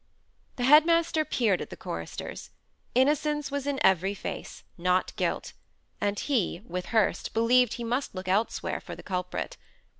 The 0.55 0.63
head 0.63 0.87
master 0.87 1.23
peered 1.23 1.61
at 1.61 1.69
the 1.69 1.77
choristers. 1.77 2.49
Innocence 2.95 3.51
was 3.51 3.67
in 3.67 3.79
every 3.83 4.15
face 4.15 4.63
not 4.75 5.15
guilt; 5.15 5.53
and 6.01 6.17
he, 6.19 6.63
with 6.65 6.87
Hurst, 6.87 7.35
believed 7.35 7.73
he 7.75 7.83
must 7.83 8.15
look 8.15 8.27
elsewhere 8.27 8.81
for 8.81 8.95
the 8.95 9.03
culprit. 9.03 9.57